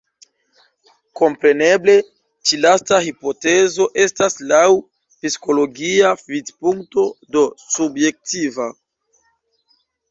Kompreneble 1.19 1.95
ĉi 2.49 2.59
lasta 2.63 2.99
hipotezo 3.09 3.87
estas 4.05 4.39
laŭ 4.53 4.65
psikologia 5.19 6.17
vidpunkto, 6.33 7.09
do 7.37 7.49
subjektiva. 7.79 8.71